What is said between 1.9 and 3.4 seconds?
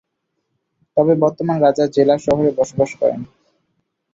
জেলা শহরে বসবাস করেন।